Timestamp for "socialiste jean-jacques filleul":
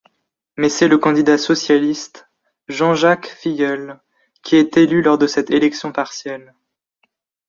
1.37-3.99